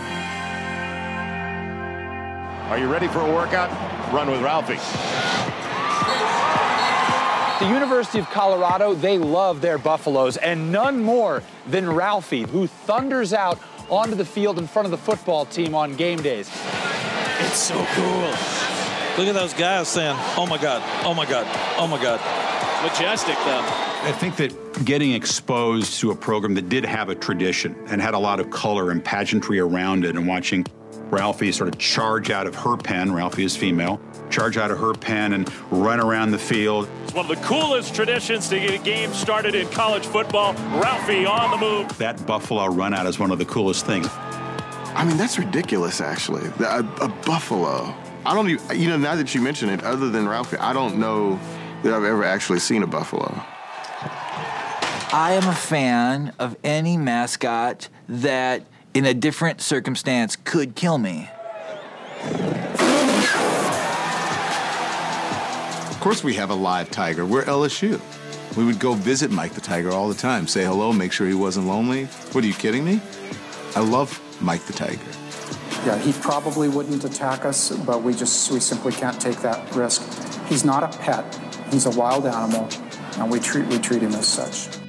[2.72, 3.70] Are you ready for a workout?
[4.14, 5.51] Run with Ralphie.
[7.62, 13.34] The University of Colorado, they love their Buffaloes, and none more than Ralphie, who thunders
[13.34, 16.50] out onto the field in front of the football team on game days.
[17.42, 18.22] It's so cool.
[19.16, 21.46] Look at those guys saying, oh my God, oh my God,
[21.78, 22.20] oh my God.
[22.84, 23.62] Majestic, though.
[24.08, 28.16] I think that getting exposed to a program that did have a tradition and had
[28.16, 30.66] a lot of color and pageantry around it and watching
[31.12, 34.02] Ralphie sort of charge out of her pen, Ralphie is female,
[34.32, 36.88] charge out of her pen and run around the field.
[37.04, 40.54] It's one of the coolest traditions to get a game started in college football.
[40.82, 41.98] Ralphie on the move.
[41.98, 44.08] That Buffalo run out is one of the coolest things.
[44.94, 46.48] I mean, that's ridiculous, actually.
[46.60, 47.96] A, a buffalo.
[48.26, 50.98] I don't even, you know, now that you mention it, other than Ralphie, I don't
[50.98, 51.40] know
[51.84, 53.34] that I've ever actually seen a buffalo.
[55.14, 58.64] I am a fan of any mascot that,
[58.94, 61.30] in a different circumstance, could kill me.
[66.02, 67.28] Of course, we have a live tiger.
[67.28, 68.02] We're LSU.
[68.58, 71.36] We would go visit Mike the Tiger all the time, say hello, make sure he
[71.36, 72.06] wasn't lonely.
[72.32, 73.00] What are you kidding me?
[73.76, 75.00] I love Mike the Tiger.
[75.86, 80.02] Yeah, he probably wouldn't attack us, but we just we simply can't take that risk.
[80.48, 81.40] He's not a pet.
[81.70, 82.68] He's a wild animal,
[83.18, 84.81] and we treat we treat him as such.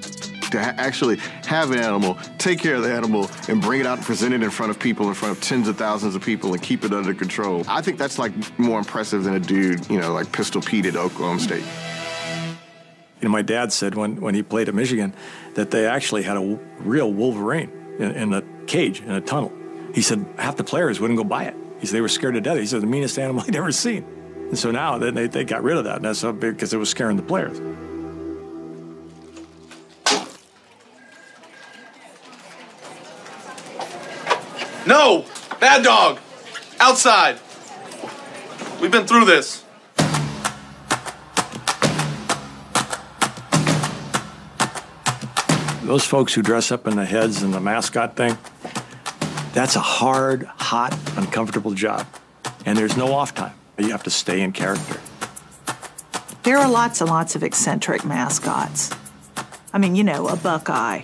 [0.53, 3.99] To ha- actually have an animal, take care of the animal, and bring it out
[3.99, 6.53] and present it in front of people, in front of tens of thousands of people,
[6.53, 7.65] and keep it under control.
[7.69, 10.97] I think that's like more impressive than a dude, you know, like Pistol Pete at
[10.97, 11.65] Oklahoma State.
[13.21, 15.15] You know, my dad said when, when he played at Michigan
[15.55, 19.53] that they actually had a w- real Wolverine in, in a cage, in a tunnel.
[19.95, 21.55] He said half the players wouldn't go by it.
[21.79, 22.59] He said they were scared to death.
[22.59, 24.05] He said the meanest animal he'd ever seen.
[24.49, 27.17] And so now they, they, got rid of that, and that's because it was scaring
[27.17, 27.59] the players.
[34.87, 35.25] No!
[35.61, 36.19] Bad dog!
[36.81, 37.39] Outside!
[38.81, 39.65] We've been through this.
[45.85, 48.37] Those folks who dress up in the heads and the mascot thing,
[49.53, 52.07] that's a hard, hot, uncomfortable job.
[52.65, 53.55] And there's no off time.
[53.79, 55.01] You have to stay in character.
[56.45, 58.91] There are lots and lots of eccentric mascots.
[59.73, 61.03] I mean, you know, a Buckeye.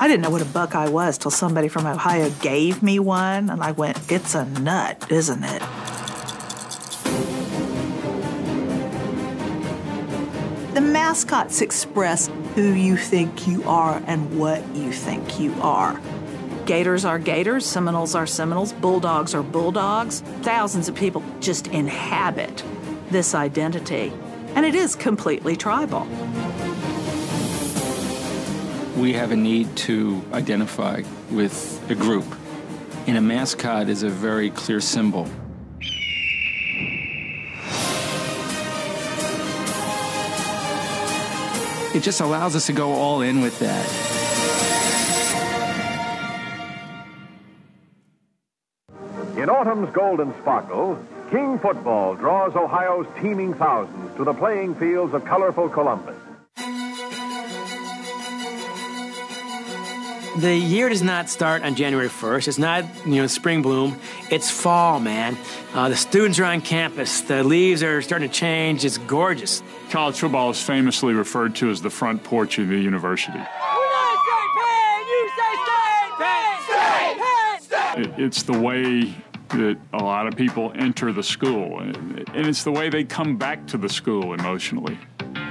[0.00, 3.60] I didn't know what a Buckeye was till somebody from Ohio gave me one, and
[3.60, 5.60] I went, it's a nut, isn't it?
[10.74, 16.00] The mascots express who you think you are and what you think you are.
[16.64, 20.20] Gators are gators, Seminoles are Seminoles, Bulldogs are Bulldogs.
[20.42, 22.62] Thousands of people just inhabit
[23.10, 24.12] this identity,
[24.54, 26.06] and it is completely tribal.
[28.98, 32.24] We have a need to identify with a group.
[33.06, 35.28] And a mascot is a very clear symbol.
[41.94, 43.86] It just allows us to go all in with that.
[49.38, 50.98] In autumn's golden sparkle,
[51.30, 56.27] King Football draws Ohio's teeming thousands to the playing fields of colorful Columbus.
[60.38, 62.46] The year does not start on January 1st.
[62.46, 63.98] It's not, you know, spring bloom.
[64.30, 65.36] It's fall, man.
[65.74, 67.22] Uh, the students are on campus.
[67.22, 68.84] The leaves are starting to change.
[68.84, 69.64] It's gorgeous.
[69.90, 73.40] College football is famously referred to as the front porch of the university.
[78.16, 79.12] It's the way
[79.48, 81.96] that a lot of people enter the school, and
[82.32, 84.96] and it's the way they come back to the school emotionally.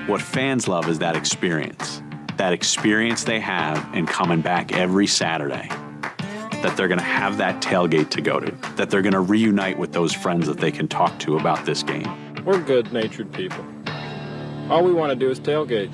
[0.05, 2.01] What fans love is that experience.
[2.37, 5.67] That experience they have in coming back every Saturday.
[6.61, 8.51] That they're going to have that tailgate to go to.
[8.75, 11.83] That they're going to reunite with those friends that they can talk to about this
[11.83, 12.07] game.
[12.45, 13.65] We're good natured people.
[14.69, 15.91] All we want to do is tailgate.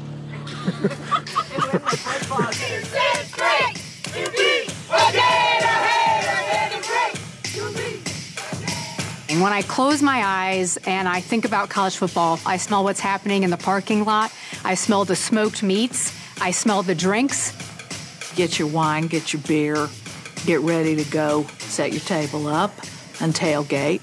[9.29, 12.99] And when I close my eyes and I think about college football, I smell what's
[12.99, 14.31] happening in the parking lot.
[14.63, 16.13] I smell the smoked meats.
[16.41, 17.53] I smell the drinks.
[18.35, 19.87] Get your wine, get your beer,
[20.45, 21.45] get ready to go.
[21.59, 22.71] Set your table up
[23.21, 24.01] and tailgate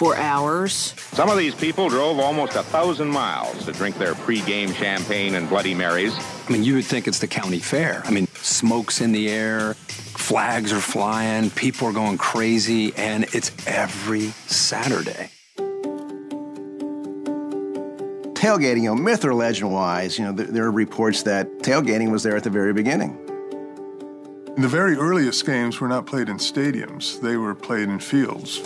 [0.00, 0.94] for hours.
[1.12, 5.48] Some of these people drove almost a thousand miles to drink their pre-game champagne and
[5.48, 6.14] Bloody Marys.
[6.48, 8.02] I mean, you would think it's the county fair.
[8.04, 13.52] I mean, smoke's in the air, flags are flying, people are going crazy, and it's
[13.66, 15.30] every Saturday.
[18.40, 22.10] Tailgating, you know, myth or legend wise, you know, there, there are reports that tailgating
[22.10, 23.14] was there at the very beginning.
[24.56, 28.62] The very earliest games were not played in stadiums, they were played in fields.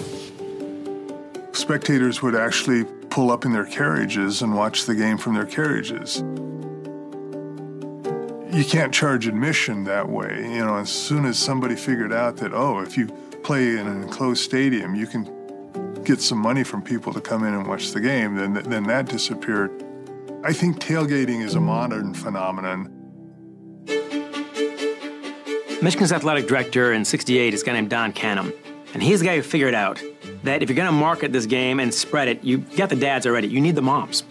[1.50, 6.18] Spectators would actually pull up in their carriages and watch the game from their carriages.
[8.56, 10.36] You can't charge admission that way.
[10.52, 13.08] You know, as soon as somebody figured out that, oh, if you
[13.42, 15.24] play in an enclosed stadium, you can
[16.04, 19.06] get some money from people to come in and watch the game, then, then that
[19.08, 19.70] disappeared.
[20.44, 22.90] I think tailgating is a modern phenomenon.
[25.82, 28.54] Michigan's athletic director in 68 is a guy named Don Canham.
[28.94, 30.02] And he's the guy who figured out
[30.44, 33.26] that if you're going to market this game and spread it, you got the dads
[33.26, 33.48] already.
[33.48, 34.22] You need the moms.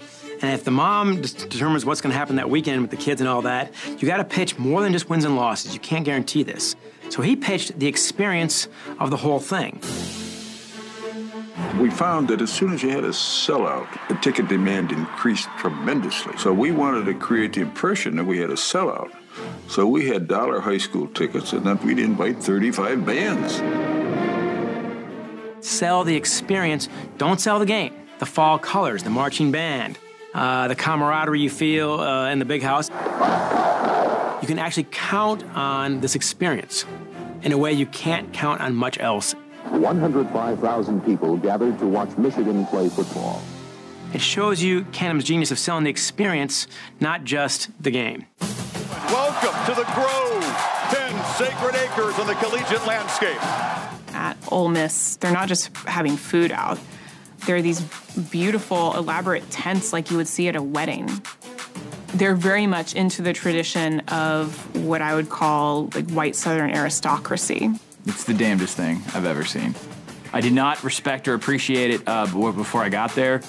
[0.41, 3.29] And if the mom determines what's going to happen that weekend with the kids and
[3.29, 5.73] all that, you got to pitch more than just wins and losses.
[5.73, 6.75] You can't guarantee this.
[7.09, 8.67] So he pitched the experience
[8.99, 9.79] of the whole thing.
[11.79, 16.37] We found that as soon as you had a sellout, the ticket demand increased tremendously.
[16.37, 19.11] So we wanted to create the impression that we had a sellout.
[19.67, 23.55] So we had dollar high school tickets, and then we'd invite 35 bands.
[25.67, 27.93] Sell the experience, don't sell the game.
[28.19, 29.97] The fall colors, the marching band,
[30.35, 32.89] uh, the camaraderie you feel uh, in the big house.
[32.89, 36.85] You can actually count on this experience
[37.41, 39.33] in a way you can't count on much else
[39.69, 43.41] 105,000 people gathered to watch Michigan play football.
[44.13, 46.67] It shows you Canham's genius of selling the experience,
[46.99, 48.25] not just the game.
[49.07, 50.43] Welcome to the Grove,
[50.91, 53.43] 10 sacred acres on the collegiate landscape.
[54.13, 56.79] At Ole Miss, they're not just having food out.
[57.45, 57.81] There are these
[58.31, 61.09] beautiful, elaborate tents like you would see at a wedding.
[62.13, 64.55] They're very much into the tradition of
[64.85, 67.71] what I would call like white Southern aristocracy.
[68.05, 69.75] It's the damnedest thing I've ever seen.
[70.33, 73.41] I did not respect or appreciate it uh, before I got there.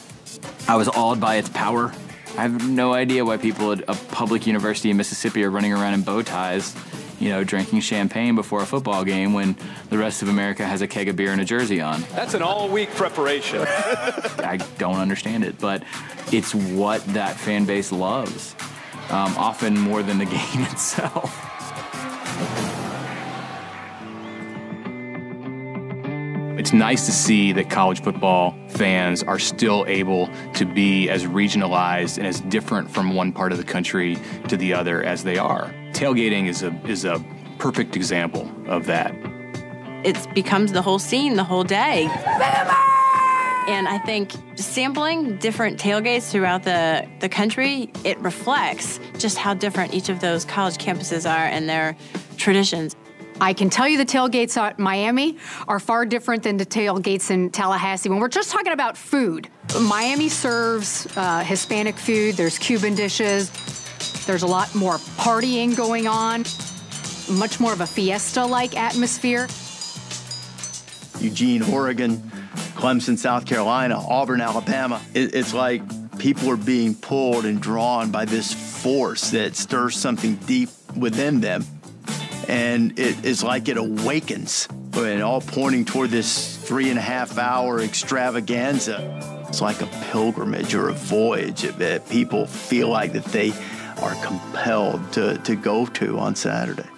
[0.69, 1.93] I was awed by its power.
[2.37, 5.95] I have no idea why people at a public university in Mississippi are running around
[5.95, 6.75] in bow ties,
[7.21, 9.57] you know, drinking champagne before a football game when
[9.89, 12.03] the rest of America has a keg of beer and a jersey on.
[12.13, 13.61] That's an all week preparation.
[13.69, 15.85] I don't understand it, but
[16.33, 18.55] it's what that fan base loves,
[19.11, 21.41] um, often more than the game itself.
[26.57, 32.19] It's nice to see that college football fans are still able to be as regionalized
[32.19, 34.17] and as different from one part of the country
[34.49, 35.75] to the other as they are.
[35.93, 37.23] Tailgating is a is a
[37.59, 39.15] perfect example of that.
[40.05, 42.09] it becomes the whole scene the whole day.
[43.67, 49.95] And I think sampling different tailgates throughout the, the country, it reflects just how different
[49.95, 51.97] each of those college campuses are and their
[52.37, 52.95] traditions.
[53.41, 57.51] I can tell you the tailgates at Miami are far different than the tailgates in
[57.51, 58.09] Tallahassee.
[58.09, 59.49] When we're just talking about food,
[59.81, 63.51] Miami serves uh, Hispanic food, there's Cuban dishes,
[64.27, 66.45] there's a lot more partying going on,
[67.29, 69.49] much more of a fiesta like atmosphere.
[71.21, 72.19] Eugene, Oregon,
[72.75, 75.01] Clemson, South Carolina, Auburn, Alabama.
[75.13, 75.83] It, it's like
[76.19, 81.65] people are being pulled and drawn by this force that stirs something deep within them.
[82.49, 87.81] And it's like it awakens, and all pointing toward this three and a half hour
[87.81, 89.45] extravaganza.
[89.49, 93.53] It's like a pilgrimage or a voyage that people feel like that they
[94.03, 96.89] are compelled to, to go to on Saturday.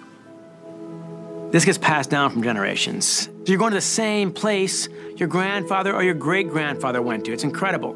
[1.51, 3.29] This gets passed down from generations.
[3.45, 7.31] You're going to the same place your grandfather or your great grandfather went to.
[7.31, 7.91] It's incredible.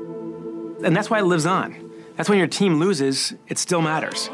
[0.86, 1.91] And that's why it lives on.
[2.16, 4.30] That's when your team loses, it still matters.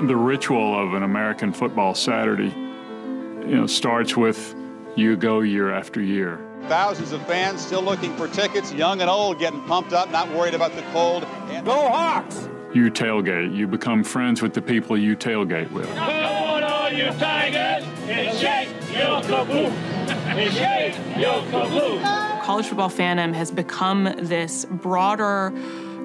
[0.00, 4.54] The ritual of an American football Saturday, you know, starts with
[4.94, 6.38] you go year after year.
[6.68, 10.52] Thousands of fans still looking for tickets, young and old, getting pumped up, not worried
[10.52, 11.24] about the cold.
[11.48, 12.46] And Go Hawks!
[12.74, 13.56] You tailgate.
[13.56, 15.88] You become friends with the people you tailgate with.
[15.94, 19.72] Come on, all you Tigers, and shake your caboose.
[20.10, 22.02] And shake your caboose.
[22.44, 25.54] College football fandom has become this broader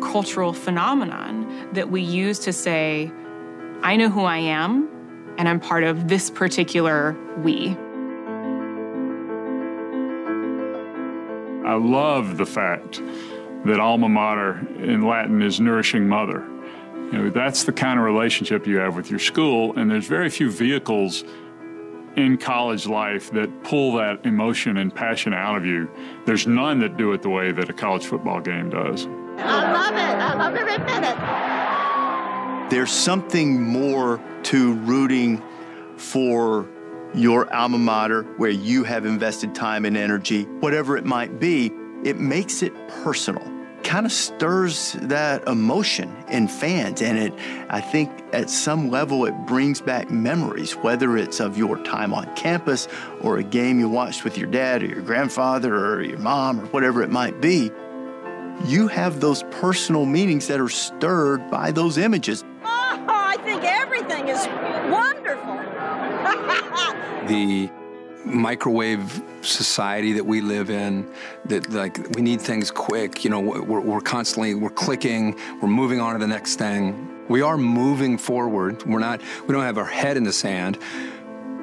[0.01, 3.11] cultural phenomenon that we use to say,
[3.83, 4.87] I know who I am,
[5.37, 7.75] and I'm part of this particular we.
[11.65, 13.01] I love the fact
[13.65, 16.45] that alma mater in Latin is nourishing mother.
[17.11, 20.29] You know, that's the kind of relationship you have with your school, and there's very
[20.29, 21.23] few vehicles
[22.15, 25.89] in college life that pull that emotion and passion out of you.
[26.25, 29.07] There's none that do it the way that a college football game does.
[29.37, 29.97] I love it.
[29.97, 31.60] I love every minute.
[32.71, 35.43] There's something more to rooting
[35.97, 36.69] for
[37.13, 41.69] your alma mater where you have invested time and energy, whatever it might be.
[42.05, 42.71] It makes it
[43.03, 43.43] personal
[43.83, 47.33] kind of stirs that emotion in fans and it
[47.71, 52.31] i think at some level it brings back memories whether it's of your time on
[52.35, 52.87] campus
[53.21, 56.65] or a game you watched with your dad or your grandfather or your mom or
[56.67, 57.71] whatever it might be
[58.65, 62.43] you have those personal meanings that are stirred by those images
[63.31, 64.47] i think everything is
[64.91, 65.57] wonderful.
[67.27, 67.69] The
[68.25, 71.09] microwave society that we live in
[71.45, 75.99] that like we need things quick you know we're, we're constantly we're clicking we're moving
[75.99, 77.07] on to the next thing.
[77.29, 78.83] We are moving forward.
[78.85, 80.79] We're not we don't have our head in the sand.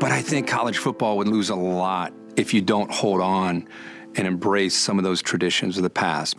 [0.01, 3.69] But i think college football would lose a lot if you don't hold on
[4.15, 6.37] and embrace some of those traditions of the past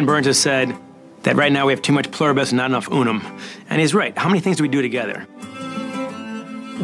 [0.00, 0.74] ken burns has said
[1.24, 3.20] that right now we have too much pluribus and not enough unum.
[3.68, 4.16] And he's right.
[4.16, 5.24] How many things do we do together?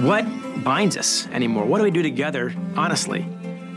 [0.05, 0.27] What
[0.63, 1.65] binds us anymore?
[1.65, 3.27] What do we do together, honestly?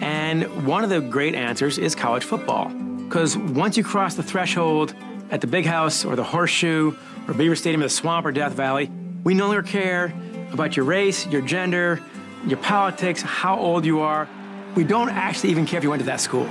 [0.01, 2.67] And one of the great answers is college football.
[2.67, 4.93] Because once you cross the threshold
[5.31, 6.91] at the big house or the horseshoe
[7.25, 8.91] or Beaver Stadium or the swamp or Death Valley,
[9.23, 10.13] we no longer care
[10.51, 12.01] about your race, your gender,
[12.45, 14.27] your politics, how old you are.
[14.75, 16.49] We don't actually even care if you went to that school.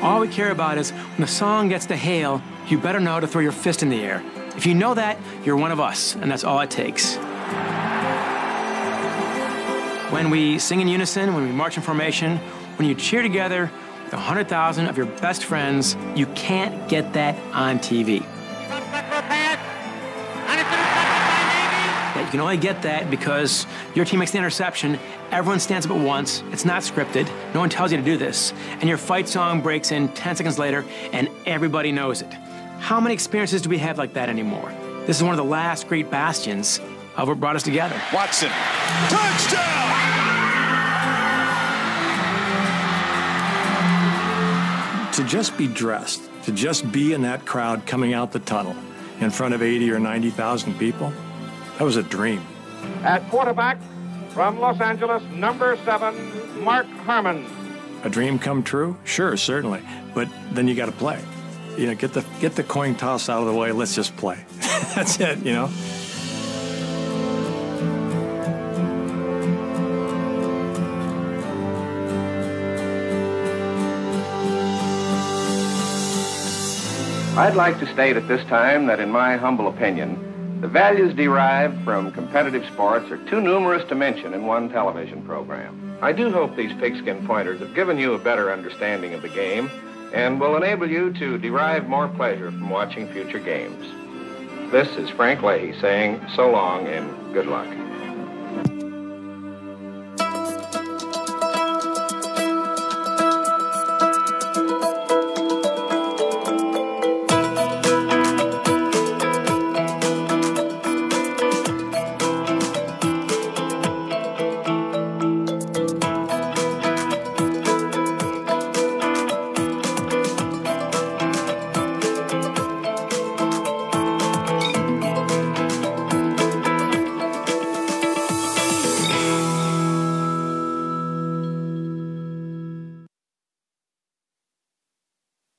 [0.00, 3.26] All we care about is when the song gets to hail, you better know to
[3.26, 4.22] throw your fist in the air.
[4.56, 7.16] If you know that, you're one of us, and that's all it takes.
[10.12, 12.38] When we sing in unison, when we march in formation,
[12.76, 13.70] when you cheer together
[14.04, 18.24] with 100,000 of your best friends, you can't get that on TV.
[22.28, 24.98] You can only get that because your team makes the interception,
[25.30, 28.52] everyone stands up at once, it's not scripted, no one tells you to do this,
[28.68, 32.30] and your fight song breaks in 10 seconds later, and everybody knows it.
[32.80, 34.70] How many experiences do we have like that anymore?
[35.06, 36.80] This is one of the last great bastions
[37.16, 37.98] of what brought us together.
[38.12, 38.50] Watson,
[39.08, 39.88] touchdown!
[45.14, 48.76] To just be dressed, to just be in that crowd coming out the tunnel
[49.20, 51.10] in front of 80 or 90,000 people,
[51.78, 52.42] that was a dream.
[53.02, 53.78] At quarterback
[54.30, 57.46] from Los Angeles, number seven, Mark Harmon.
[58.02, 58.96] A dream come true?
[59.04, 59.82] Sure, certainly.
[60.14, 61.20] But then you got to play.
[61.76, 63.70] You know, get the get the coin toss out of the way.
[63.70, 64.44] Let's just play.
[64.94, 65.38] That's it.
[65.44, 65.70] You know.
[77.38, 80.27] I'd like to state at this time that, in my humble opinion,
[80.60, 85.96] the values derived from competitive sports are too numerous to mention in one television program.
[86.02, 89.70] I do hope these pigskin pointers have given you a better understanding of the game
[90.12, 93.86] and will enable you to derive more pleasure from watching future games.
[94.72, 97.68] This is Frank Leahy saying so long and good luck.